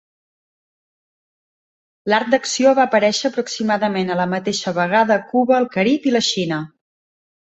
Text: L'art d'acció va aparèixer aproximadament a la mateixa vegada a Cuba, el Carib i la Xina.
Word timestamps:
L'art 2.11 2.31
d'acció 2.33 2.71
va 2.79 2.85
aparèixer 2.89 3.29
aproximadament 3.29 4.09
a 4.13 4.15
la 4.21 4.25
mateixa 4.31 4.73
vegada 4.79 5.15
a 5.21 5.27
Cuba, 5.35 5.57
el 5.59 5.69
Carib 5.77 6.09
i 6.13 6.15
la 6.15 6.23
Xina. 6.29 6.59